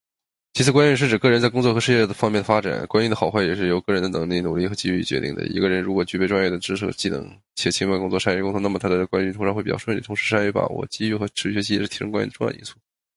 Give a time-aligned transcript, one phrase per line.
[0.53, 2.83] 其次，官运是指个人在工作和事业方面的发展。
[2.87, 5.45] 官运的好坏也是由个人的能力、努力和机遇决定的。
[5.45, 10.01] 一个人如果具备专业的知识和技能，且勤奋工作、善于沟通，那么他的官运通常会比较顺利。
[10.01, 12.73] 同时，善于把握机遇和持续学习也是提升官运的重要因素。